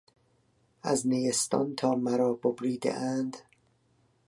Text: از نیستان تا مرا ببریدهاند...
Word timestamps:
از 0.83 1.07
نیستان 1.07 1.75
تا 1.75 1.91
مرا 1.95 2.33
ببریدهاند... 2.33 3.37